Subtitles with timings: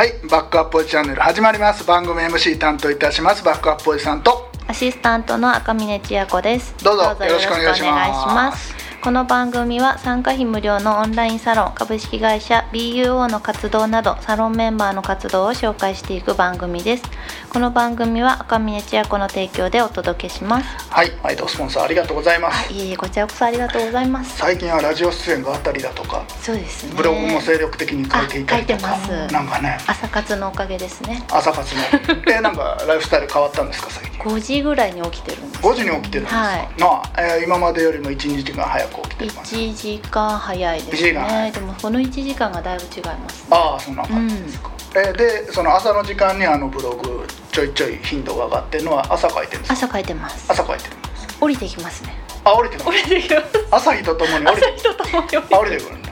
[0.00, 1.84] はいバックアップおじチャンネル始まります。
[1.84, 3.44] 番組 MC 担当いたします。
[3.44, 4.50] バックアップおじさんと。
[4.66, 6.74] アシスタントの赤嶺千也子です。
[6.82, 8.69] どうぞよろしくお願いします
[9.02, 17.04] この番組は参加費無料のオンラインサロン株式会社 BUO の活動などサロンメンバーの活動を紹介していく番組です。
[17.48, 20.66] この番組は赤嶺千也子の提供でお届けします。
[20.90, 24.36] はい毎度スポンサーありがとうございまあすいえいえこちらこそありがとうございます。
[24.36, 26.92] 最近はラジオ出演があったりだとかそうですね。
[26.94, 29.32] ブログも精力的に書いていたりとかあ書いてます。
[29.32, 29.78] なんかね。
[29.86, 31.24] 朝活のおかげですね。
[31.30, 31.80] 朝活の。
[32.30, 36.68] えなんかライフスタイル変わったんですか最近？5時ぐらいに起きてるんです5時に起きてるんですか、はい。
[36.78, 41.44] なあ、えー今までよりも1時間早く起きてます1時間早いです1時間早い。
[41.44, 43.48] ねでもこの1時間がだいぶ違いますね。
[43.50, 49.86] ああそんな感じですか、えーでその朝の時間にあのブログちょいちょい頻度が上がってるのは朝書いてるんですか？
[49.86, 50.46] 朝書いてます。
[50.50, 51.38] 朝書いてるんです。
[51.40, 52.14] 降りてきますね。
[52.44, 53.46] あ降りて降りてきます。
[53.70, 55.96] 朝日とともに降りて朝日とともに降りてくる。
[55.96, 56.10] んだ。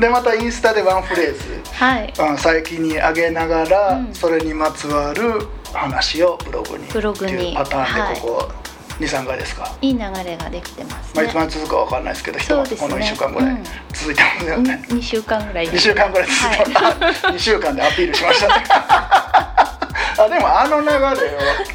[0.00, 1.62] でまたインスタでワンフレーズ。
[1.72, 2.12] はい。
[2.18, 4.14] うん最近に上げながら、うん。
[4.14, 7.54] それにまつわる話をブログにブログに。
[7.54, 8.52] パターンはいでここ
[8.98, 12.88] 23回ですか、いい流れができてますまあ、ねいつまで続くかわかんないですけどひとそうですね。
[12.88, 13.64] まずこの1週間ぐらいうん。
[13.92, 18.64] 続いてますよね、2週間ぐらい2週間ぐらい続いてはます、 2週間でアピールしましたね。
[20.18, 21.08] あでもあの流れを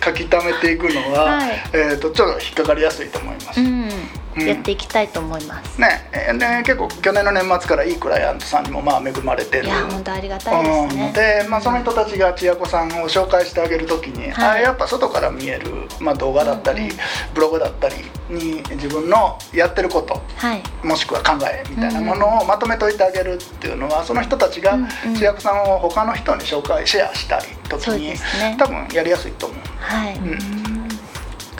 [0.03, 1.61] 書き溜めていくのは、はい。
[1.73, 3.91] えー、とちょっと引っかかりやすいと思います、い、うんうん
[4.37, 6.09] やっていきたいと思います、ね。
[6.13, 9.65] えーね結構去年の年末からいいクライアントさんにもまあ恵まれてる。
[9.65, 11.07] いや本当ありがたいですね。
[11.07, 14.59] うん、で、まあ、その人たちが千夜子さんを紹介してあげるときに、はい。
[14.59, 16.97] あやっぱ外から見える、まあ、動画だったり、うんうん。
[17.33, 17.95] ブログだったり
[18.29, 20.63] に自分のやってることはい。
[20.83, 24.89] もしくは考えみたいなものをまとめといてあげるっていうのはその人たちがうんうん。
[25.16, 28.55] 千夜子さんを他の人に紹介シェアしたり時に、ね。
[28.57, 29.59] 多分やりやすいと思う。
[29.79, 30.60] はい、んうん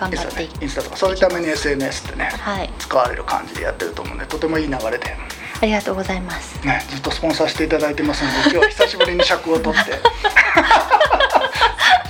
[0.02, 0.98] 頑張っていきねインスタとか。
[0.98, 2.74] そういうために SNS ってねはい。
[2.80, 5.16] 使われる感じでやってると思うんでとてもいい流れで。
[5.62, 6.66] ありがとうございます。
[6.66, 9.92] ね、ずっとスポンサーしていただいてますので 今日は久しぶりに尺を取って。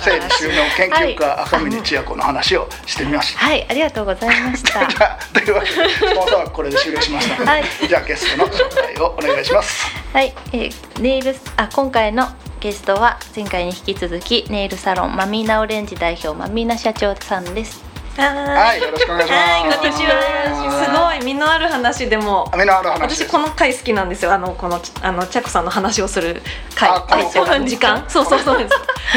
[0.02, 1.44] 整理収納研究家、はい。
[1.44, 3.44] 赤嶺千也子の話をしてみました。
[3.44, 3.66] はい。
[3.68, 4.84] ありがとうございました。
[4.88, 7.44] じゃあというわけでスポンサーはこれで終了しました。
[7.44, 7.64] はい。
[7.88, 9.86] じゃあゲストの紹介をお願いします。
[10.12, 12.28] はい、えーネイルスあ今回の
[12.62, 17.82] ゲストは前回に引き続きネイルサロンマミーナオレンジ代表マミーナ社長さんです
[18.16, 19.40] は、はいよろしくお願いします。
[19.42, 20.84] はい、こんにちは。
[20.84, 22.48] すごい身のある話でも。
[22.52, 23.16] 雨のある話。
[23.16, 24.32] 私この回好きなんですよ。
[24.32, 26.40] あのこのあのチャコさんの話をする
[26.76, 26.90] 回。
[26.90, 28.04] あこの5分時間。
[28.08, 28.68] そうそうそうで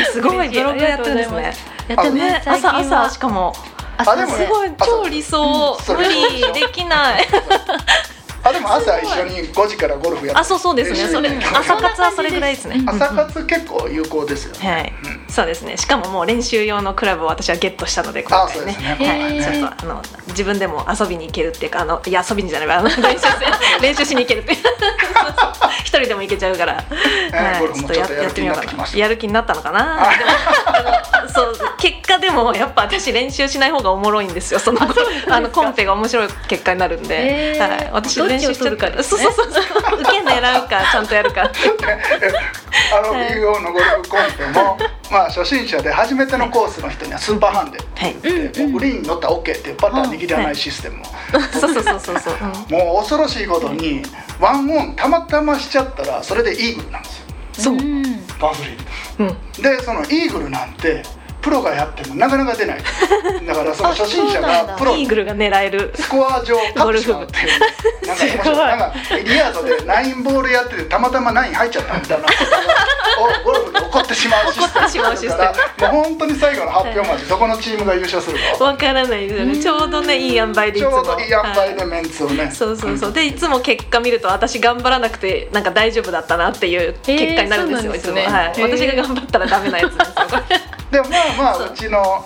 [0.05, 0.13] す。
[0.17, 1.53] すごいブログやってるんですね。
[1.89, 3.53] やってね朝は朝しかも
[3.97, 7.27] あでもすごい超理想うん無理できない。
[8.45, 10.39] あでも朝一緒に5時からゴルフやって。
[10.39, 11.07] あそうそうですね。
[11.07, 12.81] それ朝活はそれぐらいですね。
[12.85, 14.71] 朝活結構有効ですよね。
[14.71, 15.75] はい、うんそうですね。
[15.77, 18.45] しかももう練習用のクラブを私はゲットしたので今回ね。
[18.47, 19.19] あそうですね。
[19.19, 22.77] はい、ちょっとあの自分でも遊びに行けるっていうかあのいや遊びにじゃないわ。
[22.77, 24.53] あの 練習せ練習しに行けるって。
[24.53, 24.59] い う
[25.83, 28.97] 一人でも行けちゃうから、ーゴルフもちょっとやる気になってきました。
[28.97, 30.09] やる気になったのかな。
[31.33, 34.59] そう結果でもやっぱ私練習しない方がおもろいんですよ。
[34.59, 34.79] その
[35.29, 37.69] あのコンペが面白い結果になるんで、へー。
[37.69, 39.99] はい、私練習しちゃかですねそうそうそうそう。
[40.01, 41.43] 受け狙うかちゃんとやるか。
[41.43, 41.47] あ
[43.01, 44.77] の BO のゴルフコンペも、
[45.11, 47.77] まあ初心者で初めてのコースの人にはスーパーハンデ。
[47.77, 48.67] って言って、うん。
[48.67, 48.71] うん。
[48.73, 51.01] もうグリーンに乗ったら OK っていうパターン握らないシステム。
[51.01, 51.05] を、
[51.59, 52.19] そうそうそうそう。
[52.19, 52.33] そう。
[52.41, 52.77] うん。
[52.77, 54.01] もう恐ろしいことに
[54.39, 57.25] ワンオンたまたましちゃったらそれでイーグルなんですよ。
[57.53, 57.75] そう。
[57.75, 58.03] ん
[58.39, 59.63] パースリーうん。
[59.63, 61.03] でそのイーグルなんて
[61.45, 62.81] プロがやってもなかなか出ない。
[63.45, 65.93] だからその初心者がプロイーグルが狙える。
[65.93, 67.59] スコア上勝ってしまうっていう
[68.07, 72.27] なんかなんかリヤードでナインボールやっててたまたまナイン入っちゃったみたいな
[73.43, 79.61] ゴルフで起こってしまうシステムしまうシステムもう本当に最後の発表までどこのチームが優勝するかわからないですよね。
[79.61, 80.97] ちょうどねいい塩梅でいちつも。
[80.97, 83.13] ょうどいい塩梅はいでメンツをね、そうそうそう。
[83.13, 87.95] でいつも結果見ると私頑張らなくてなんか大丈夫だったなっていう結果になるんですよ。
[87.95, 88.17] いつも。
[88.17, 88.61] はい。
[88.61, 90.15] 私が頑張ったらダメなやつですよ。
[90.91, 92.25] でもまあまあうちの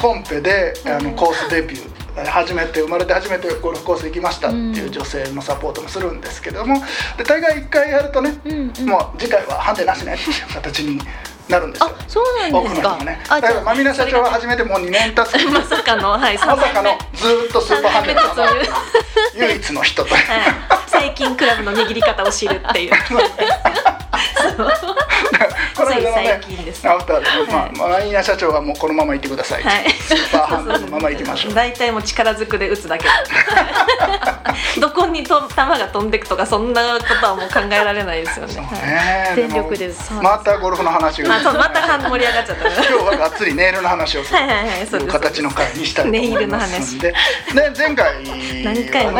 [0.00, 6.80] コンペであのコースデビュー初めて生まれて初めてゴルフコース行きましたっていう女性のサポートもするんですけども
[7.18, 8.88] で大概1回やるとね、うんうん。
[8.88, 11.00] もう次回はハンデなしねっていう形に
[11.48, 11.86] なるんですよ。
[11.86, 12.96] あそうなんですか。
[13.04, 13.20] ね。
[13.28, 16.38] だからマミナ社長は初めてもう2年経つまさかのはい。
[16.38, 18.20] まさかのずーっとスーパーハンデの
[19.46, 20.24] 唯一の人とはい。
[20.88, 22.92] 最近クラブの握り方を知るっていう。
[25.76, 29.90] この間のねつい最近ですアフターで、まあ、マミナ社長はもうこのまま行ってください、はい。
[29.90, 31.54] スーパーハンデのまま行きましょう。
[31.54, 33.06] 大体もう力ずくで打つだけ。
[34.80, 39.32] どこにと球が飛んでくとかそんなことはもう考えられないですよね。
[39.34, 39.90] 全力で。
[40.22, 44.38] またゴルフの話があそうまた盛り上がっちゃった今日はがっつりネイルの話をする。
[44.38, 47.14] はいはいはいそうというです形の回にしたいと思いますので
[47.54, 48.20] で前回は
[48.64, 49.12] 何回も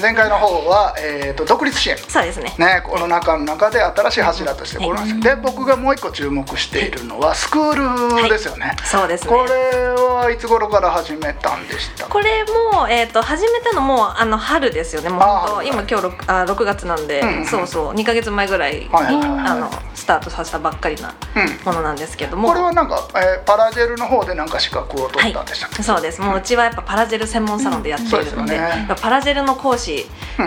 [0.00, 1.96] 前回の方は、えー、と独立支援。
[1.96, 2.54] そうですね。
[2.58, 9.30] ね、コロナ禍の中で新しい柱としてこので僕がもう一個注目しているのはスクールですよね、そうですね。
[9.30, 12.06] これはいつ頃から始めたんでした？
[12.06, 15.08] これも、えー、と始めたのもあの春ですよね。
[15.08, 17.94] もう本当今今日 6, あ6月なんで、うんうんそうそう。
[17.94, 22.48] 2か月前ぐらいに、はいはいはいあのスタートさせたばっかりなうんものなんですけども。
[22.48, 26.20] これはなんか、えーパラジェルの方でなんか資格を取ったんでしたっけ、そうです。
[26.20, 28.88] もううちはやっぱパラジェル専門サロンでやっているので,、うんでね。
[29.00, 30.06] パラジェルの講師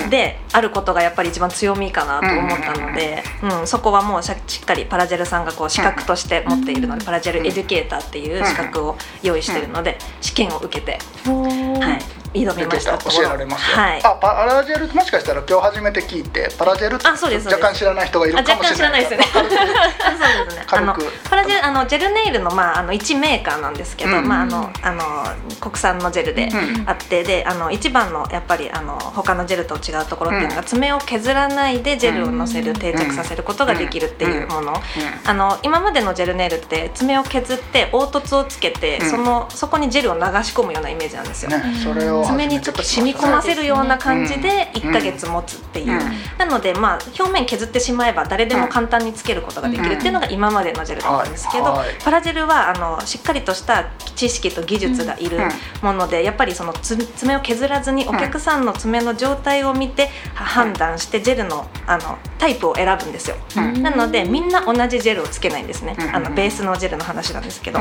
[0.10, 3.68] であることがやっぱり一番強みかなと思ったので、うん。
[3.68, 12.98] そこはもうしっかりパラジェルさんがこう資格として持っているので、パラジェルエデュケーターっていう資格を用意しているので、試験を受けて、はい、挑みました。
[12.98, 14.04] 教えられますよ、はい。
[14.04, 17.62] あパラジェルもしかしたら今日初めて聞いてパラジェルってあそうですそうです。
[17.62, 19.26] 若干知らない人がいるあかもしれない若干知らないですよね。
[19.32, 20.66] そうですね。
[20.68, 20.96] あの
[21.30, 24.28] パラジェルあのジェルネイルのまああの一メーカーなんですけど、うん。
[24.28, 25.04] まああのあの
[25.60, 26.84] 国産のジェルでうん。
[26.88, 34.82] あって、であの一番のやっぱりあの他のジェルと違うところっていうのが、爪を削らないでジェルをのせる、定着させることができるっていうもの。
[35.26, 39.10] あの今までのジェルネイルって爪を削って凹凸をつけて、うん。
[39.10, 41.50] そのそこにジェルを流し込むようなイメージなんですよ。
[41.50, 44.82] ねそれを爪にちょっと染み込ませるような感じでうん。
[44.90, 46.00] 1ヶ月持つっていう、うん。
[46.38, 55.40] なのでまあ表面削ってしまえば誰でも簡単につけることができるっていうのが今までのジェルだったんですけど、パラジェルはあのしっかりとした知識と技術がいる
[55.82, 63.36] もので、やっぱりそのつ爪を削らずにお客さんの爪の状態を見ては判断してジェルのあのタイプを選ぶんですよ。
[63.58, 63.82] うん。
[63.82, 66.16] なのでみんな同じジェルをつけないんですね、うん。
[66.16, 67.80] あのベースのジェルの話なんですけど、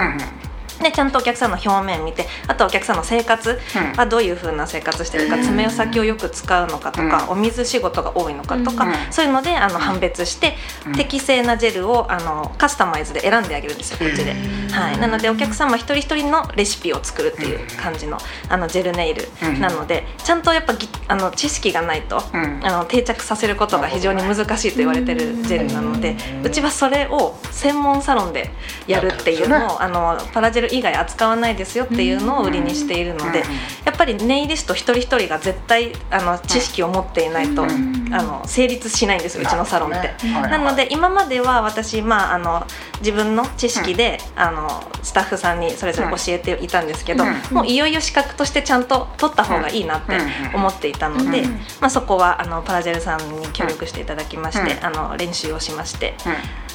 [0.81, 3.93] うんうんでちゃんとお客さんの表面見てあとはお客さんの生活うん。
[3.97, 5.43] はどういうふうな生活してるか、うん。
[5.43, 7.31] 爪先をよく使うのかとか、うん。
[7.31, 8.93] お水仕事が多いのかとか、うん。
[9.11, 10.57] そういうのであの判別して、
[10.87, 10.93] うん。
[10.95, 14.35] 適正なジェルをあのカスタマイズで選んであげるんですよこっちで、
[14.73, 18.19] はい、なのでお客様一人一人のレシピを作るっていう感じの
[18.49, 19.29] あのジェルネイル
[19.61, 22.61] なのでちゃんとやっぱぎあの知識がないと、うん。
[22.63, 28.51] あの定着させることが非常に難しいと言われてるジェルなのでうちはそれを専門サロンで
[28.87, 33.45] やるっていうのを、あのパラジェル以外扱わないですよっていうのを売りにしているので、うん
[33.85, 40.27] やっぱりネイリスト一人一人が絶対あの知識を持っていないと、うんあの成立しないんですようちのサロンって。
[40.27, 42.67] なので今までは私、まあ、あの
[42.99, 50.17] 自分の知識で、あのスタッフさんにそれぞれ教えていたんですけど、うんもういよいよ資格としてちゃんと取った方がいいなって
[50.55, 51.51] 思っていたので、うん
[51.81, 56.33] まあ、そこはあのパラジェルさんに協力していただきまして、うんあの練習をしましてうん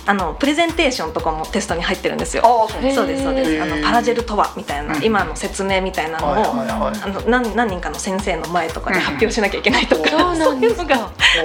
[0.07, 2.43] あのプレゼンテーションとかもテストに入ってるんですよ。
[2.69, 3.61] そうですそうです。
[3.61, 5.03] あのパラジェルとはみたいな、うん。
[5.03, 10.95] 今の説明みたいなのを、あの何何人かの先生の前とかで発表しなきゃいけないとか、そういうのが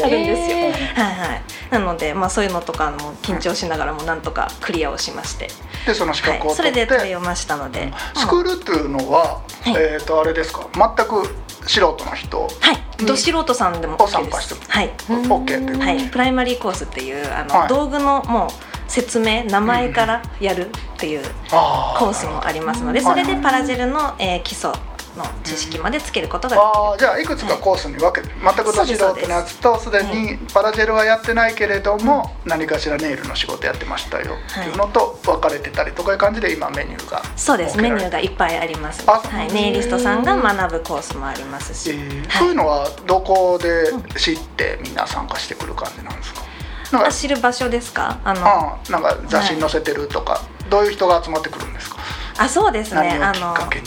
[0.05, 0.56] あるんですよ。
[0.56, 5.49] はいはい、なので、まあ、そういうのとかも緊張しながらもなんとかクリアをしまして、
[5.87, 9.75] でその資格を取って、で取りましたので、スクールっていうのは、はい。
[9.76, 10.69] えっ、とあれですか？
[10.75, 11.26] 全く
[11.67, 12.41] 素人の人？
[12.41, 14.12] はい、ど素人さんでもを OK です。
[14.12, 14.55] 参加して。
[14.69, 17.69] はい、OK っていう、はい、プライマリーコースっていうあの、はい。
[17.69, 18.50] 道具のもう
[18.91, 21.23] 説明名前からやるっていう
[21.53, 23.05] あコースもありますのでうん。
[23.07, 24.71] それでパラジェルの、えー基礎
[25.17, 26.71] の知識までつけることができる。
[26.73, 46.50] あーじゃあいくつかコースに分けて、全くど素人のやつとすでにパラジェルはやってないけれども、何かしらネイルの仕事やってましたよっていうのと分かれてたりとかいう感じで今メニューがそうですメニューがいっぱいあります、あはい、ネイリストさんが学ぶコースもありますし、えーはいそういうのはどこで知ってみんな参加してくる感じなんですか？
[46.92, 48.18] なんかあ知る場所ですか？
[48.25, 51.97] あのあーなんか雑誌に載せてるとか、どういう人が集まってくるんですか？
[52.38, 53.18] あそうですね。
[53.23, 53.87] あのきっかけに。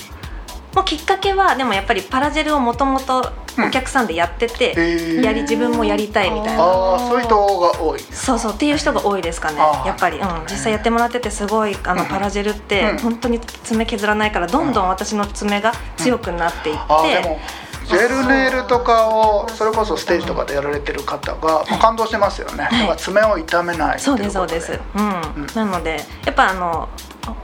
[0.74, 5.22] もうきっかけはでもやっぱりパラジェルをもともとお客さんでやってて、へー。
[5.22, 6.64] やり自分もやりたいみたいな。
[6.64, 12.98] ああそういう人が多いそうそうっていう人が多いですかねやっぱり、うん、実際やってもらっててすごいあのうんパラジェルってうん。
[12.98, 17.40] 本当に爪削らないからどんどん私の爪が強くなっていって、
[17.86, 22.58] ジェルネイルとかをそれこそステージとかでやられてる方がまあ感動してますよね、い。
[22.58, 25.10] だから爪を痛めないそうですそうです、うん。
[25.10, 25.10] う
[25.42, 25.48] ん。
[25.54, 26.90] なのでやっぱあの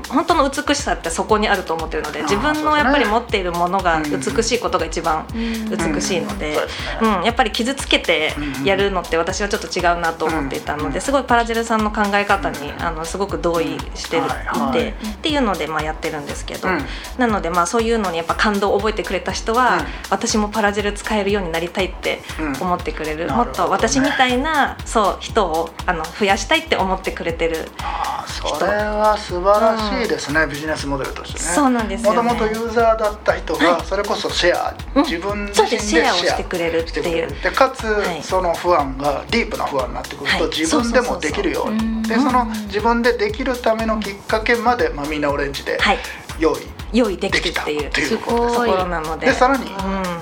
[0.09, 6.55] 本当の美しさってそこにあると思ってるので自分のやっぱり持っているものがうん美しいことが一番美しいので
[6.99, 7.09] うん。
[7.11, 7.23] そうん。
[7.23, 14.69] やっぱり傷つけてうんやるのって私はちょっと違うなと思っていたのうんですごいパラジェルさんの考え方にあのすごく同意してるはいはい。
[14.69, 16.85] いてっていうのでまあやってるんですけどうん。
[17.17, 19.85] なのでまあそういうのにやっぱ感動を覚えてくれた人はうん。
[20.09, 31.45] 私もパラジェル使えるようになりたいってうん思ってくれるなるねもっと私みたいなそう人をあの増やしたいって思ってくれてるあーそれは素晴らしいですね、ビジネスモデルとしてね。
[31.45, 33.81] そうなんですもともとユーザーだった人がはい。
[33.85, 35.03] それこそシェア、うん。
[35.03, 37.41] 自分自身でシェアしてくれるっていう。
[37.41, 38.23] でかつ、はい。
[38.23, 40.49] その不安がディープな不安になってくると、はい。
[40.49, 42.03] 自分でもできるように。
[42.03, 45.99] でその自分でできるためのきっかけまで、まあ、みんなオレンジではい。
[46.39, 46.61] 用意
[46.91, 47.81] 用意ででききるっていう。
[47.83, 48.17] たっていう。
[48.17, 49.27] ことこすごいろなので。
[49.27, 49.69] でさらにうん。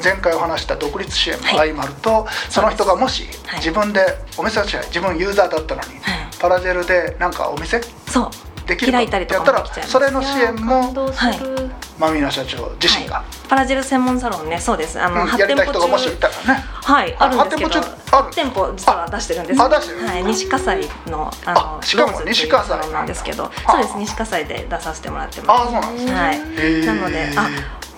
[0.03, 3.59] 前回お話した独立支援も相まると、その人がもしはい。
[3.59, 4.01] 自分で
[4.37, 6.27] お店をしない自分ユーザーだったのに、はい。
[6.39, 8.29] パラジェルでなんかお店そう
[8.67, 15.01] できるか開いたりとかそれの支援も感動する、マミーナ社長自身が、パラジェル専門サロンねそうです。
[15.01, 15.29] あの、うん。
[15.29, 16.63] 8やりたい人が店舗中もしいたらね。
[16.63, 17.15] はい。
[17.17, 23.71] あるんですけどあ8店舗中ある？8店舗実は出してるんですはい、西葛西のあのあしかも西葛西サロンなんですけどあ。
[23.71, 23.97] そうです。
[23.97, 26.11] 西葛西で出させてもらってあまそうなんですね。
[26.11, 26.85] すはい。
[26.85, 27.49] なのであ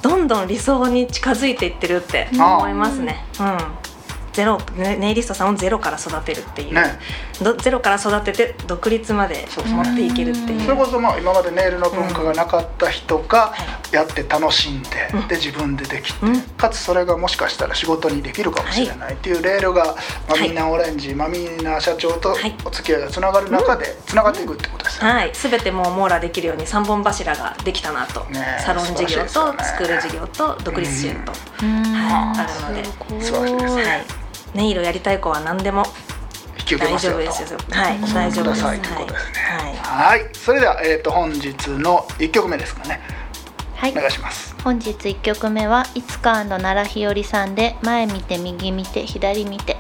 [0.02, 3.26] どんどん理想に近づいていってるって思いますね。
[3.40, 3.89] うん
[4.34, 7.00] ゼロねネイリストさんをゼロから育てるっていう、ね。
[7.42, 10.62] どゼロから育てて独立まで持っていけるっていう。
[10.62, 13.54] それこそまあ今までネイルの文化がなかった人が
[13.92, 15.28] やって楽しんで、うん。
[15.28, 16.42] で自分でできて、うん。
[16.42, 19.96] かつそれがもしかしたら仕事にできるかもしれないっていうレールが、
[20.30, 22.56] マミーナオレンジ、マミーナ社長とはい。
[22.66, 25.10] お付き合いがつながる中でつながっていくってことですね。
[25.10, 29.64] はい、すべてもう網羅できるように3本柱ができたなと、ねえサロン事業とですよね。
[29.64, 31.32] 作る事業と独立支援と、
[31.64, 31.84] うん。
[31.84, 33.24] はいあるので。
[33.24, 33.58] 素晴らしい。
[33.58, 34.06] ですねはい、
[34.56, 35.84] ネイルやりたい子は何でも。
[36.60, 37.24] 引き受け大ますよと。
[37.24, 37.60] 丈夫ですよ。
[37.70, 38.62] はい大丈夫です。
[38.62, 39.34] くださいということですね。
[39.42, 39.76] はい。
[39.76, 43.00] はい、それではえっ、と本日の一曲目ですかね。
[43.76, 43.92] はい。
[43.92, 44.56] お願いします。
[44.64, 49.78] 本日1曲目はいつか奈良日和さんで前見て右見て左見て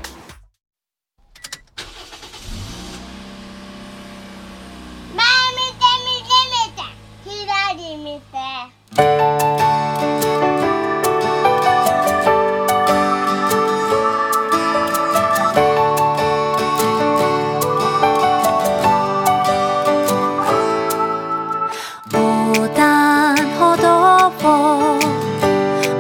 [22.59, 24.99] 横断歩道を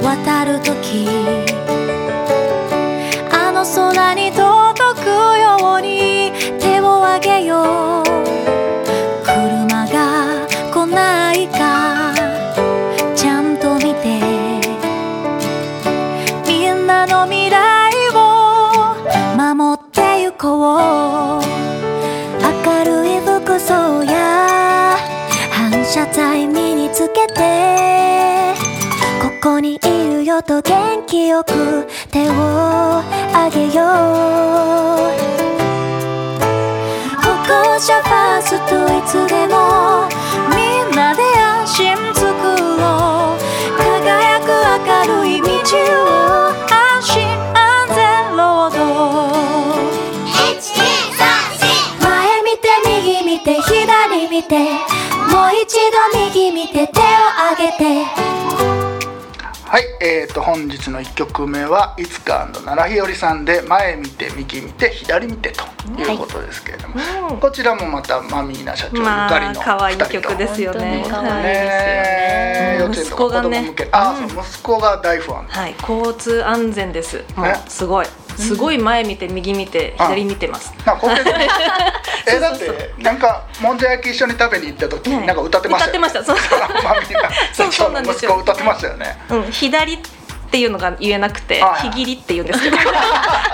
[0.03, 1.38] 渡るとき
[31.29, 31.53] 元気よく
[32.09, 33.77] 手をあげよう。
[37.21, 40.09] 歩行者ファーストいつでも
[40.49, 40.57] み
[40.91, 43.37] んなで安心作ろう。
[43.77, 44.47] 輝く
[44.87, 46.09] 明るい道を
[46.67, 47.17] 安心
[47.53, 47.59] 安
[47.93, 47.97] 全
[48.35, 48.77] ロード。
[52.01, 52.07] 前
[52.41, 54.55] 見て右見て左見て。
[55.29, 55.97] もう一度
[56.33, 56.87] 右見て
[59.69, 66.95] はい、えー、と本日の1曲目はいつか奈良日和さんで前見て右見て左見てということですけれども、
[67.33, 67.39] うん。
[67.39, 71.03] こちらもまたマミーナ社長ゆまあかりの可愛い曲ですよね。
[71.03, 71.05] ね
[71.45, 77.23] えうん幼稚園とか子供向け、あ、息子が大ファンはい、交通安全です。
[77.35, 78.07] もねうすごい
[78.39, 80.73] すごい前見て右見て左見てます。
[80.85, 80.95] なん。
[80.95, 81.15] かこれ
[82.27, 85.25] えだってなんかもんじゃ焼き一緒に食べに行った時、はい。
[85.25, 86.23] なんか歌ってました歌ってました。
[86.23, 86.37] そう。
[87.53, 88.35] そうそうなんですよ。
[88.37, 89.17] 歌ってましたよね。
[89.29, 89.99] うん、左
[90.49, 92.63] っていうのが言えなくて、はいひぎりって言うんです。
[92.63, 92.77] け ど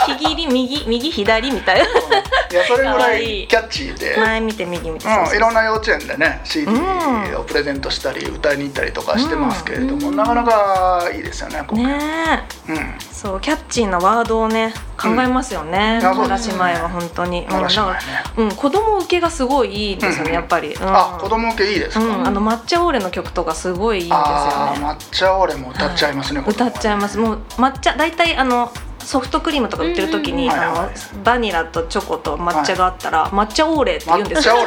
[0.06, 4.16] ひぎり右右左みたいいやそれぐらいいキャッチーで。
[4.16, 5.08] な前見て右見て。
[5.08, 7.36] うん、いろんなな幼稚園でね CD うん。
[7.40, 12.72] をプレゼントしたり歌いに行ったりとかしてますけれども、なかなかいいですよねねえ。
[12.72, 12.96] うん。
[13.00, 16.02] そうキャッチーなワードをね考えますよね、うん。
[16.02, 17.48] 奈良姉妹は本当に、
[18.38, 20.36] うん、子供受けがすごいいいんですよね、うん。
[20.36, 27.18] やっぱり、うん、あ子供向けいいですか、うん、あの抹茶オーレの曲とかすごいいいんですよああね抹茶オレも歌っちゃいますね、 歌っちゃいます。
[27.18, 34.56] もう抹茶大体あのソフトクリームとか売ってる時に、あのうんはいはいバニラとチョコと抹茶があったら、抹茶オーレって言うんですよ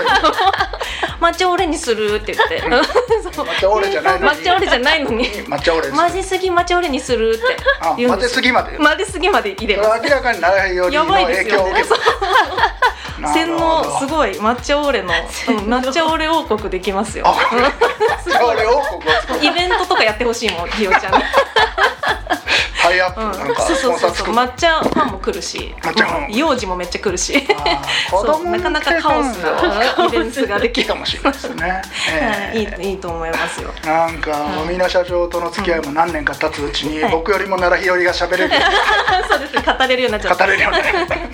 [1.21, 2.63] 抹茶オレにするって言って。
[2.63, 4.39] 抹茶オレじゃないのに。
[4.39, 5.25] 抹茶オレじゃないのに。
[5.27, 8.77] 抹茶オレ混ぜすぎ抹茶オレにするって混ぜすぎまで。
[8.79, 9.89] 混ぜすぎまで入れます。
[9.91, 11.65] は明らかに奈良よりのやばいで影すよ。
[11.65, 17.25] ね響を受けた 洗脳すいごい抹茶オーレの、うん抹茶オーレ王国できますよ。
[17.27, 21.19] あ抹茶オレ王国イベントとかやってほしいもんひよちゃんに、
[22.83, 24.35] タイアップうん、なんかそうスそうそうそう。
[24.35, 25.75] 抹茶ファンも来るし。
[26.31, 27.35] 幼児もめっちゃ来るし。
[28.45, 31.83] なかなかカオスなイベントができるかもしれないですね、はい。
[32.15, 32.83] ええ。
[32.83, 33.71] いいいいと思いますよ。
[33.85, 37.13] なんか、もうみ社長との付き合いも何年か経つうちに、はい。
[37.13, 38.55] 僕よりも奈良日和が喋れる。
[38.55, 38.61] よ
[39.29, 39.55] そうです。
[39.55, 40.45] ね語れるようになっちゃった。
[40.47, 41.29] 語れるようになる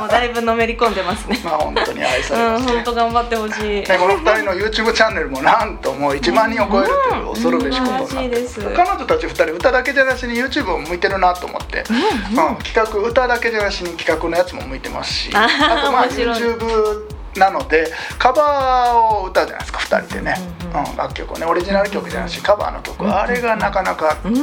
[0.00, 1.38] もうだいぶのめり込んでますね。
[1.44, 3.62] まあ本当に愛されうんますね本当頑張ってほしい。
[3.62, 20.34] ね、この2人の YouTube チャンネルもなんともう1万人を超えるという恐るべしことになって彼女たち2人歌だけじゃなしに YouTube も向いてるなと思って、うん企画歌だけじゃなしに企画のやつも向いてますしあーとまあ YouTube なのでカバーを歌うじゃないですか2人でね、
[20.74, 21.46] うんうん楽曲をね。
[21.46, 24.34] オリジナル曲じゃなしカバーの曲、あれがなかなかうん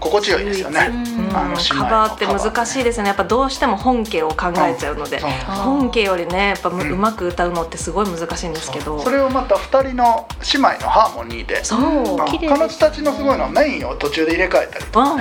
[0.00, 0.88] 心地よいですよね。
[0.90, 1.36] うん。
[1.36, 8.98] あのカバーって難しいですよねやっぱどうしても本家を考えちゃうので、本家よりねやっぱむうまく歌うのってすごい難しいんですけど。
[9.00, 11.64] それをまた2人の姉妹のハーモニーで。
[11.64, 11.80] そう。
[12.18, 15.16] 彼女たちのすごいのはメインを途中で入れ替えたりとうん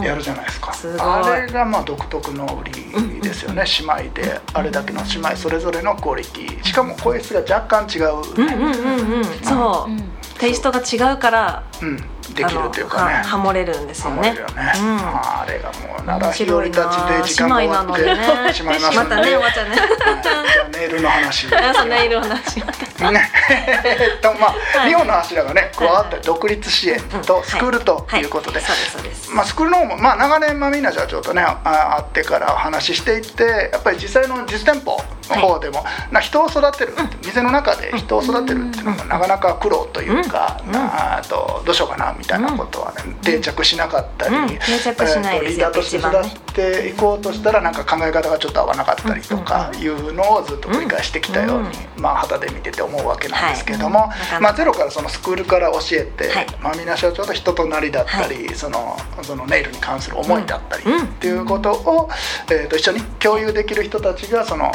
[0.00, 0.72] かやるじゃないですか。
[0.98, 3.64] あれがまあ独特の売りですよね。
[3.78, 6.64] 姉妹であれだけの姉妹それぞれのクオリティ。
[6.64, 8.16] しかも声質が若干違う。
[8.36, 9.24] うんうんうんうん。
[9.44, 10.02] そう、うん。
[10.38, 13.14] テイストが違うからうんできるというかね。
[13.24, 14.32] ハモれるんですよね。
[14.32, 14.38] ね。
[14.38, 14.98] うん。
[14.98, 19.76] あれがもう面奈良日和たちで時間が終わってしまいますまので たねおばちゃんね。
[20.78, 21.46] ネイルの話。
[21.88, 22.62] ネイルの話
[23.10, 24.90] ね、え っとまあ、はい。
[24.90, 28.28] 日本の柱がね加わって独立支援とスクールとい。
[28.28, 40.72] うことで、スクールの方も、まあ、長年、まあ、みんな社長とねあ会ってから話していってやっぱり実際の実店舗の方でも、な人を育てる、店の中で人を育てるっていうのがなかなか苦労というか、うん。
[40.72, 44.48] なあとどうしようかなみたいなことはね、定着しなかったり、うん。
[44.48, 54.40] 定着しないですえーとリーダーとして育っていこうとしたらなんか考え方がちょっと合わなかったりとかいうのをずっと繰り返してきたように、まあ肌で見てて思うわけなんですけども、はい。
[54.40, 56.46] まあ、ゼロからそのスクールから教えて、はい。
[56.62, 61.04] まあ、みんな社長と人となりだったり、そのそのネイルに関する思いだったりうん。
[61.04, 62.08] っていうことを、
[62.50, 64.72] えー、と一緒に共有できる人たちがその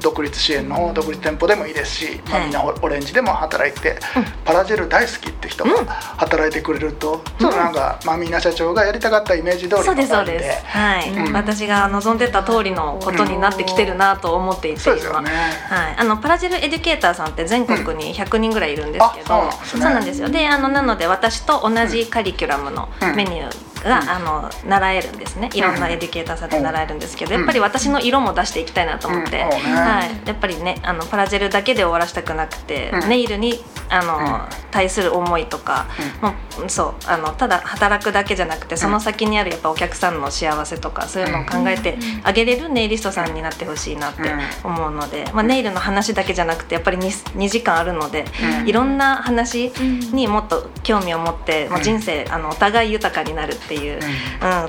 [0.00, 3.98] 独立支援の方独立店舗でもいいですし、まあ、はいみんなオオレンジでも働いて、
[4.44, 5.84] パラジェル大好きって人が
[6.18, 10.66] 働いてくれると、ちょっとなんか、まあ、みんな社長がやりたかったイメージ通りそうですそうです。
[10.66, 11.32] はい、うん。
[11.32, 15.30] 私が望んでた通りのことになってきてるなと思っていて、今そうですよね。
[15.30, 19.80] はい、あのパラジェルエデュケーターさんって全国に100人ぐらいいるんですけど、うんあそうなんですね。
[19.82, 20.28] そうなんですよ。
[20.28, 25.50] であのなので私と同じカリキュラムのメニューが、あの習えるんですね。
[25.54, 27.40] いろんなエデュケーターさんで習えるんですけど、うん。
[27.40, 33.08] やっぱり私の色も出していきたいなと思って、はい、やっぱりねあのパラジェルだけで終わらせたくなくて、うん。
[33.08, 34.66] ネイルにあの、うん。
[34.70, 35.86] 対する思いとか、
[36.20, 44.22] もうそうあのただ働くだけじゃなくてその先にあるやっぱお客さんの幸せとかそういうのを考えてあげれるネイリストさんになってほしいなって
[44.64, 48.26] 思うので、まあ、ネイルの話だけじゃなくてやっぱり 2, 2時間あるので、
[48.60, 48.68] うん。
[48.68, 49.72] いろんな話
[50.12, 53.96] にもっと興味を持って、もう人生あのお互い豊かになるっていう、う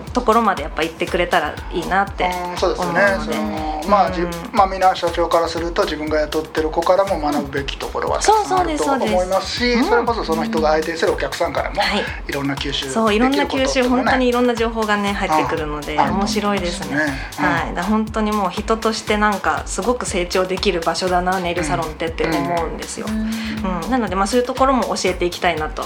[0.01, 0.05] ん。
[0.13, 3.33] ところまでやっぱ行ってくれたらいいなってうん、そうです思うねので。
[3.33, 4.31] そのまあ、じうん。
[4.53, 9.13] まあみんな社長からすると自分が雇ってる子からも学ぶべきところはたくさんあるとそうそうですそうです。
[9.13, 9.83] 思いますしうん。
[9.85, 12.03] それこそその人が相手にするお客さんからもはい。
[12.27, 16.17] いろんな吸収そういろんな吸収本当にいろろんな情報がね入ってくるのでうん。
[16.17, 16.97] 面白いですね。
[17.39, 17.45] うん。
[17.45, 23.07] はい、だ本当にもう人としてなんかすごく成長できる場所だなネイルサロンってって思うんですよ。
[23.07, 25.83] うん、なのでまあそういうところも教えていきたいなと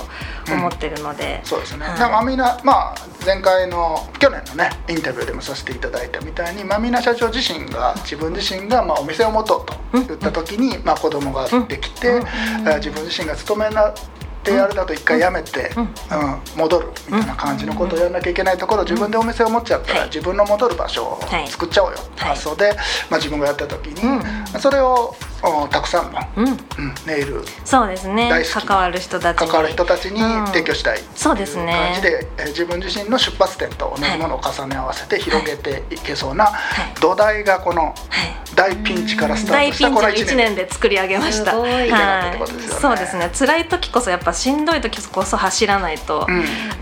[0.51, 1.99] 思ってるので、そうですね、はい。
[1.99, 12.21] でもみんなまあ前回の去年のねインタビューでもさせていただいたみたいにまあみんな社長自身が自分自身がまあお店を持とうと言った時に、まあ子供ができて、
[12.77, 13.93] 自分自身が勤めなっ
[14.43, 15.83] てやるだと一回辞めて、うん。
[15.83, 16.41] うん。
[16.57, 21.47] 戻るみたいな感じのことをやらなきゃいけないところ自分でお店を持っちゃったら、はい自分の戻る場所をはい。
[21.47, 22.71] 作っちゃおうよって発想で、
[23.09, 24.19] まあ、自分がやった時に、
[24.55, 26.57] うそれをおたくさんの、うん、うん、
[27.07, 28.29] ネイルそうですね。
[28.53, 29.47] 関わる人たちに。
[29.47, 30.47] 関わる人たちにうん。
[30.47, 31.93] 提供したい、そうですね。
[31.93, 36.51] 感じで、えー自分自身の出発点と同じものを重ね合わせて広げていけそうな
[36.99, 37.95] 土台がこのはい。
[38.53, 39.91] 大ピンチからスター大トした。
[39.91, 41.57] このピンチを1 1年年で作り上げました。
[41.57, 41.89] はい。
[42.69, 43.29] そうですね。
[43.33, 46.27] 辛い時こそやっぱしんどい時こそ走らないと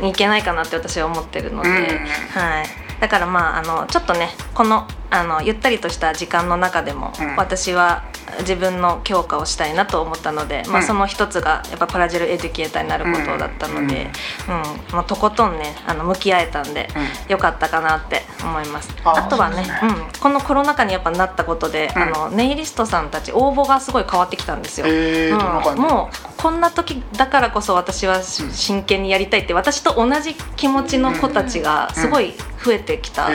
[0.02, 0.08] うん。
[0.08, 1.76] いけないかなって私は思ってるので、うん。
[1.76, 2.66] はい。
[3.00, 7.36] だからまああのちょっとねこのあのゆったりとした時間の中でも、うん。
[7.36, 8.04] 私は
[8.40, 10.84] 自分の強化をしたいなと思ったので、まあうん。
[10.84, 14.08] その一つがやっぱパラジェルエデュケーターになることだったので、
[14.48, 14.52] う
[14.92, 16.88] ん、まあとことんねあの向き合えたんで、
[17.28, 18.96] うよかったかなって思います。
[19.04, 22.02] ああとはねそうん、このコロナ禍にやっぱなったことで、うん。
[22.02, 24.88] あのネイリストさんたち応募がすごい変わってきたんですよ。
[24.88, 25.80] うん。
[25.80, 33.32] もうこんな時だからこそ私は真剣にやりたいって私と同じ気持ちの子たちがすごい増えてきたん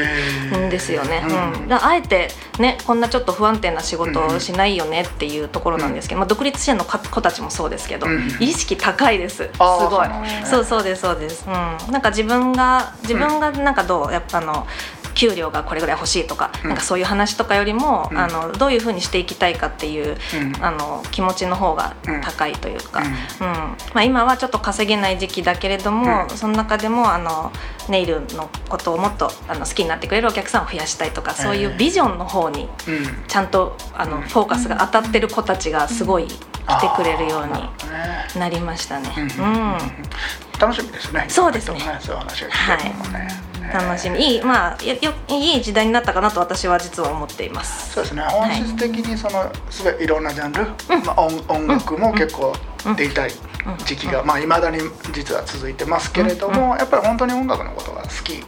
[0.71, 1.23] ですよね。
[1.27, 1.63] うん。
[1.63, 1.69] うん。
[1.69, 8.29] だあえてねこんなちょっと不安定な仕事をしないよねっていうところなんですけど、まあ、独立支援の子子たちもそうですけど、うん。
[8.41, 9.37] 意識高いです。
[9.37, 10.09] すごい。
[10.45, 11.53] そうそうですそうです、うん、
[11.93, 14.67] なんか自分が自分がなんかどうやっぱあの
[15.15, 16.69] 給料がこれぐらい欲しいとか,、うん。
[16.71, 18.19] なんかそういう話とかよりも、うん。
[18.19, 20.65] あのどういうふうにしていきたいかっていう、うん。
[20.65, 23.47] あの気持ちの方が高いというか、うん。
[23.47, 26.37] まあ、今はちょっと稼げない時期だけれども、うん。
[26.37, 27.53] その中でもあの
[27.89, 32.69] ネイルのことをもっとあの好きになってくれるお客さんを増やしたいとかそういうビジョンの方に
[33.29, 39.11] ちゃんとあのフォーカスが当たってる子たちがすごい来てくれるようになりましたね。
[39.39, 39.79] うんうん
[40.61, 41.27] 楽しみですね。
[41.29, 41.81] そうですね。
[42.01, 43.29] そう話が聞けるのもね、
[43.73, 44.19] 楽しみ。
[44.19, 47.93] いいまあよよいい時代になったかなと私は実は思っています。
[47.93, 48.23] そうですね。
[48.23, 50.65] 本質的にそのすべいろんなジャンル、
[51.05, 52.55] まあ、音音楽も結構
[52.87, 52.97] うん。
[52.97, 53.31] でいたい
[53.87, 54.79] 時期がまあ未だに
[55.13, 58.45] 実は続いてますけれども、やっぱり本当に音楽のことが好きうん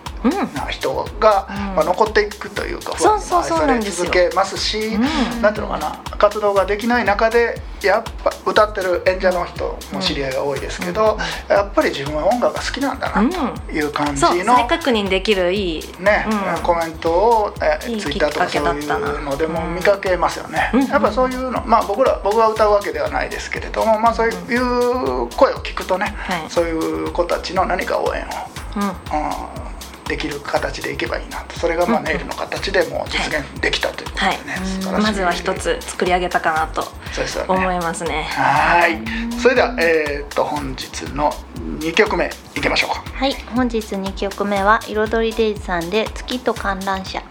[0.55, 1.77] な人が、うん。
[1.77, 5.43] まあ、残っていくというか、そうそうそう愛され続けますし、うん。
[5.43, 16.63] なんていうのかな活動ができない中でやっぱ歌ってる演者の人も知り合いが多いですけど、やっぱり自分は音楽が好きなんだなという感じそうの、再確認できるいいねうん。
[16.63, 20.87] コメントを、えツイッターとかそういうのでも見かけますよね、うん。
[20.87, 26.45] やっぱそういうのまあ僕ら僕が歌うわけではないですけれども、まあ、そういう声を聞くとね、はい。
[26.49, 28.27] そういう子たちの何か応援を、
[28.77, 28.83] うん。
[28.83, 29.66] うん
[30.09, 31.59] できる形でいけばいいなと。
[31.59, 35.03] それがまあネイルの形でもう実現できたということでね、はい。
[35.03, 36.83] まずは一つ作り上げたかなと。
[37.13, 37.55] そうですよね。
[37.55, 38.25] 思いますね。
[38.25, 39.01] はい。
[39.41, 41.31] それでは、えー、と本日の
[41.81, 43.05] 2曲目いきましょうか。
[43.13, 43.35] はい。
[43.55, 47.23] 本日2曲目は彩りデイズさんで月と観覧車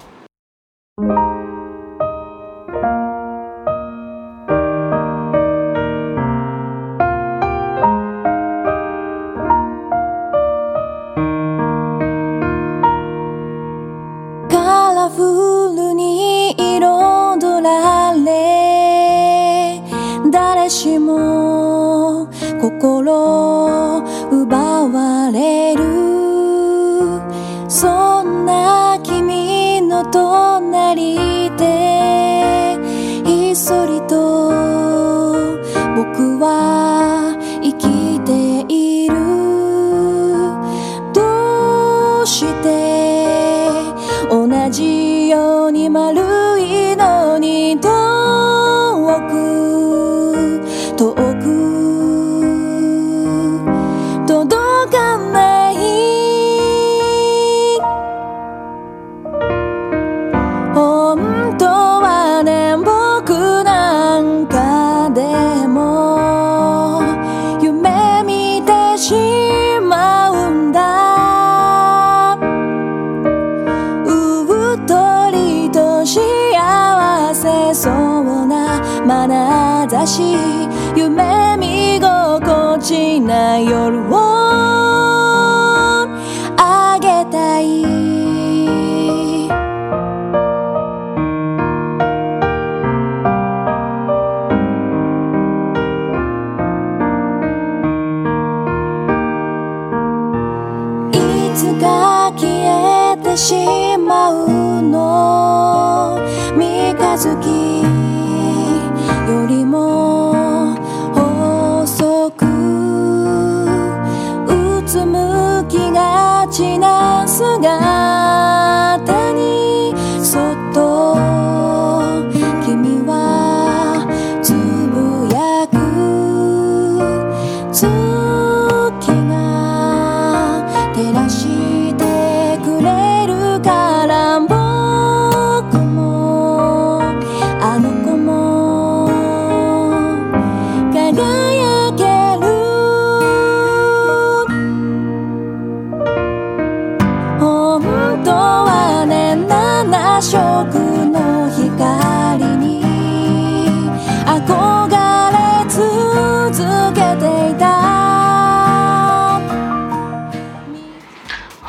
[107.15, 107.64] 好き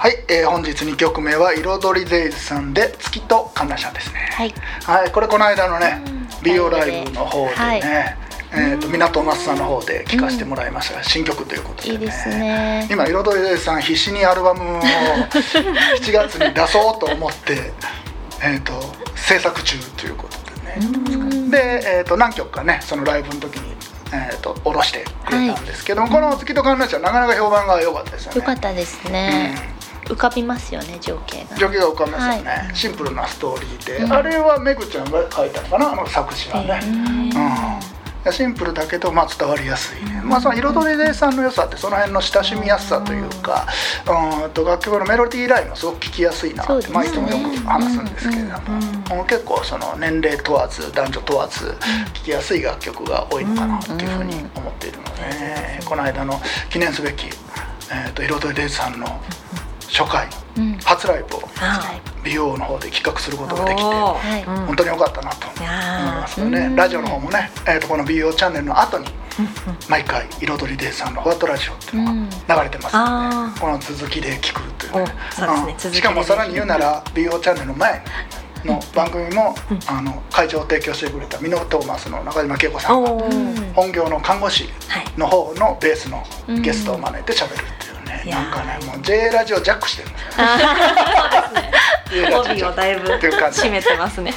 [0.06, 4.20] はい、えー本日2曲目は彩りデイズさんで月と観覧車ですね。
[4.34, 4.54] はい。
[4.84, 6.28] はい、これこの間のね、うん。
[6.44, 7.80] 美容ライブの方でね、はい。
[8.52, 11.94] えー、と港那須さんの方で聴かせてもらいましたが、新曲ということでね。
[11.94, 12.86] いいですね。
[12.88, 17.72] 今彩りデイズさん必死にアルバムを7月に出そうと思って、
[18.44, 18.74] えー、と
[19.16, 20.36] 制作中ということ
[20.70, 23.74] でね、で、えー、と何曲かねそのライブの時に、
[24.14, 28.36] えー、と下ろしてくれたんですけども、この月と観覧車はなかなか評判が良かったですよね。
[28.36, 29.75] よかったですね、
[30.08, 31.56] 浮かびますよね情景が。
[31.56, 32.76] 状況が浮かびますよね、はい。
[32.76, 34.12] シンプルなストーリーで、うん。
[34.12, 36.80] あれはめぐちゃんが書いたのかなあの作詞はね、
[38.24, 40.04] うん、シンプルだけど、まあ、伝わりやすい。
[40.04, 43.66] ね、まあ、その彩りデイさんの良さってその辺の親しみやすさというか、
[44.44, 46.92] うん、と楽曲のメロディーラインもすごく聴きやすいなって、ね。
[46.92, 48.96] まあ、いつもよく話すんですけれども、うん
[49.28, 51.74] 結構その年齢問わず男女問わず
[52.14, 56.40] 聴きやすい楽曲が多いのかなっていうふうに思っているので、この間の
[56.70, 59.06] 記念すべき、えー、と彩りデイさんの
[59.88, 60.78] 初回、うん。
[60.78, 66.66] 初ライブをあ美容の方で企画することができて本当に良かったなと思いますよね。
[66.66, 66.76] うん。
[66.76, 69.06] ラジオの方もね、えー、とこの美容チャンネルの後に
[69.88, 75.04] 毎回彩りデイさんの「フワットラジオ」っていうのが流れてますので、この続きで聞くという。
[75.66, 75.74] ね。
[75.78, 78.00] しかもさらに言うなら美容チャンネルの前に
[78.66, 79.54] の番組も、
[79.86, 83.10] あの会場を提供してくれたミノトーマスの中島恵子さんが
[83.74, 86.22] 本業の看護師はいの方のベースの
[86.62, 87.75] ゲストを招いて喋るって
[88.30, 90.08] なんかねもう J ラジオジャックしてる。
[92.06, 93.62] んですよ帯をだいぶっていう感じ。
[93.62, 94.32] 締めてますね。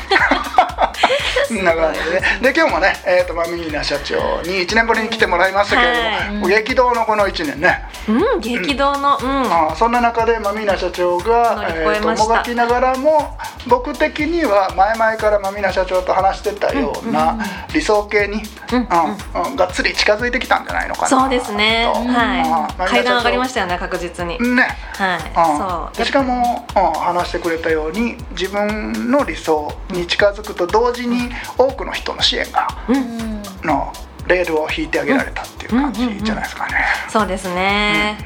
[1.63, 2.19] な感じで。
[2.19, 2.21] ね。
[2.41, 9.75] で今日もね、えー、とマミーナ社長に1年ぶりに来てもらいましたけれども、激動のこの1年ね、うん激動のうん。
[9.75, 17.37] そんな中でマミーナ社長がえーともがきながらも僕的には前々からマミーナ社長と話してたような
[17.73, 18.41] 理想形に、
[18.71, 19.55] うんうん。
[19.55, 21.07] がっつり近づいてきたんじゃないのかな。
[21.07, 21.89] そうですね。
[21.93, 21.99] と。
[21.99, 22.89] はい。
[22.89, 24.37] 階段上がりまししたよね確実に。
[24.37, 24.67] たね。
[24.93, 25.89] はい。
[25.91, 25.97] うん。
[25.97, 33.41] でしかも、うん話してくれたように自分の理想に近づくと同時に多くの人の支援がそううん。
[33.63, 33.91] の
[34.27, 36.73] レールを引いてあげられたっていう感じじゃないですかね。
[37.09, 38.17] そうですね。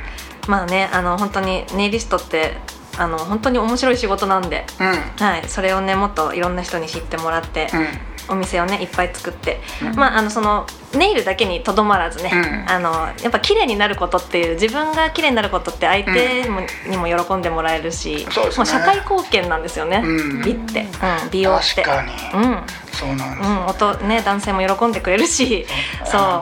[0.48, 2.58] まあねあの本当にネイリストって
[2.98, 4.66] あの本当に面白い仕事なんで。
[4.80, 5.26] うん。
[5.26, 5.44] はい。
[5.48, 7.88] それをねもっといろんな人に知ってもらってうん。
[8.30, 9.60] お店をねいっぱい作って、
[9.96, 12.72] まああのそのネイルだけにとどまらずね、うん。
[12.72, 18.58] あのやっぱ綺麗になることっていう自分が綺麗になることって相手もにも喜んでもらえるし、そうですね。
[18.58, 20.42] もう社会貢献なんですよね、うん。
[20.42, 21.84] 美って、うん、美容って。
[21.84, 22.12] 確かに。
[22.34, 22.58] うん。
[22.94, 25.66] そうなんですうん、音ね男性も喜んでくれるし。
[26.06, 26.42] そ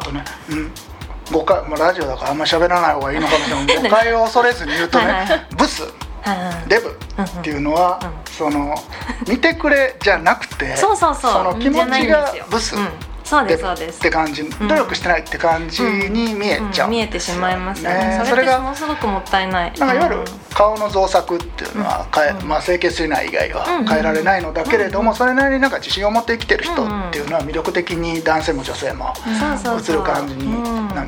[0.51, 0.53] う。
[0.53, 0.55] う。
[0.55, 0.71] ん。
[1.31, 3.89] 誤解もうラジオだからあんまり喋らない方がいいのかもしれない。
[3.89, 5.83] 誤解を恐れずに言うとねはいはいブス。
[5.83, 6.00] うん
[6.67, 8.31] デブっていうのは、うん。
[8.31, 8.75] その
[9.27, 11.43] 見てくれじゃなくて そうそうそう。
[11.43, 12.89] の気持ちがブス、うん、
[13.31, 13.99] そうですそうです。
[14.01, 14.43] て感じ。
[14.43, 18.19] 努力してないって感じに見えちゃう、うん見えてしまいますよね。
[18.19, 18.25] ね。
[18.25, 19.71] それがものすごくもったいない。
[19.79, 20.25] なんかいわゆるうん。
[20.53, 30.53] 顔の造作っていうのは変え、まあ、清潔しない以外はうん変えられないのだけれども、それなりになんか自信を持って生きてる人っていうのは魅力的に男性も女性も映る感じに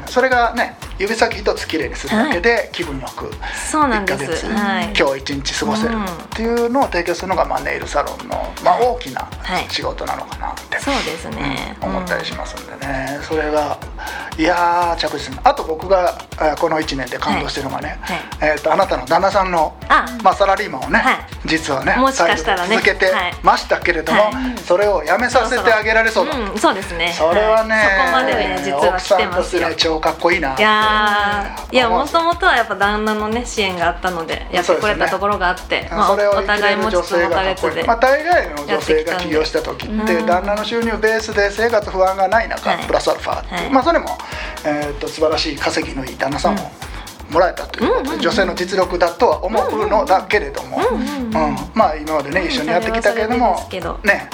[0.08, 4.94] それがね指先一つきれいにするだけで気分よく1そうなんでヶ月、すはい。
[4.98, 9.66] 今日一日過ごせるっていうのを提供するのが、まあ、ネイルサロンの、まあ、大きなはい。
[9.70, 10.80] 仕事なのかなって。
[10.80, 13.78] そうですね、うん思ったりしますんでね、それが
[14.38, 15.40] いやー着実に。
[15.44, 18.20] あと僕があこの1年で感動してるのがね、はい
[18.54, 21.18] えー、とあなたの旦那さんのあまあ、サラリーマンをね、はい。
[21.46, 22.76] 実はねもしかしたらね。
[22.76, 23.12] 続けて
[23.44, 24.58] ましたけれども、はい。
[24.60, 27.14] それをやめさせてあげられそうだ、うん、そうですね。
[27.18, 27.82] それはね、い。
[27.82, 29.70] そこまでね実は奥来ててますよ。
[29.70, 30.56] ね超かっこいいな。
[30.58, 44.18] いやーいやもともとはやっぱ旦那のね支援があったのでやってくれたところがあって、まあ、それをお互い持ちつ持たれつで、まあ、大概の女性が起業した時ってうん旦那の収入ベースで生活不安がない中、はいプラスアルファってまあそれも、
[44.66, 46.72] えー、と素晴らしい稼ぎのいい旦那さんも
[47.30, 51.32] もらえたということで、女性の実力だとは思うのだけれども、うん
[51.76, 53.38] まあ今までね一緒にやってきたけれど。
[53.38, 53.56] も
[54.04, 54.30] ね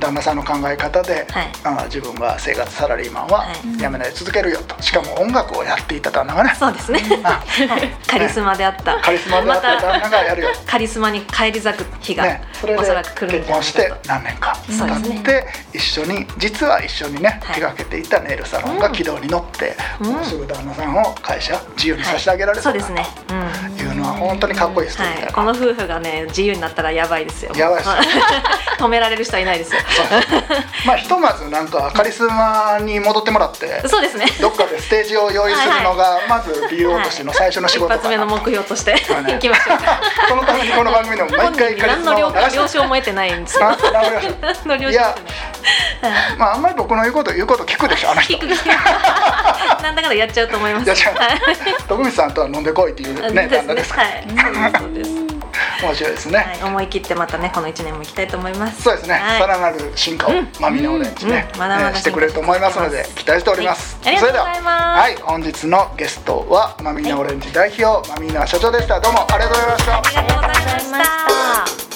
[0.00, 1.52] 旦那さんの考え方で、はい。
[1.62, 3.76] あ自分は生活サラリーマンははい。
[3.76, 4.80] 辞めないで続けるよと。
[4.82, 6.54] しかも音楽をやっていた旦那がね。
[6.58, 10.48] そうですね、 あはい、カリスマであった、カリスマであった旦那がやるよ。
[10.66, 17.54] カリスマに返り咲く日が、ね、それでおそらく来るん結婚して何年か経って一緒に実は一緒にねはい。
[17.56, 20.12] 手がけていたネイルサロンが軌道に乗ってうん。
[20.12, 27.52] もうすぐ旦那さんを会社自由にさせてあげられそうだとそうですね、うん本当にかっこいいストーリーはい、この夫婦がね自由になったらやばいですよ。
[27.56, 27.88] やばいです。
[27.88, 27.94] よ
[28.78, 29.80] 止められる人はいないですよ。
[30.86, 34.26] まあひとまずなんかカリスマに戻ってもらってそうですね。
[34.40, 39.00] どっかでステージを用意するのがまず美容としての最初の仕事一発目の目標としてね。
[39.36, 39.78] いきましょう
[40.28, 42.56] そのためにこの番組でも毎回カリス何の了マを流して。
[42.58, 43.66] 了承も得てないんですよ。
[43.66, 44.28] あわかり
[46.38, 48.38] まああんまり僕の言うこと言うこと聞くでしょあの人。
[49.82, 50.86] なんだかんだやっちゃうと思います。
[51.88, 54.26] 徳光さんとは飲んでこいっていうね旦那ですはい。
[55.82, 58.82] 面白いですね、はい、思い切ってまたねこの一年も行きたいと思います。
[58.82, 59.40] そうですね、はい。
[59.40, 60.48] さらなる進化を、うん。
[60.60, 61.58] マミネオレンジね、うん。
[61.58, 64.16] まだまだえーしてくれると思いますので期待しております、はい。
[64.16, 64.60] ありがとうございます。
[64.60, 69.00] それでははい本日のゲストはマミネオレンジ代表、マミネ社長でした。
[69.00, 69.96] どうもありがとうございました。
[69.96, 71.89] ありがとうございました